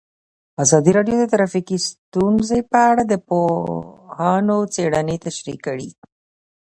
ازادي 0.63 0.91
راډیو 0.97 1.15
د 1.19 1.23
ټرافیکي 1.33 1.77
ستونزې 1.89 2.59
په 2.71 2.79
اړه 2.89 3.03
د 3.07 3.13
پوهانو 3.27 4.57
څېړنې 4.73 5.17
تشریح 5.25 5.57
کړې. 5.65 5.89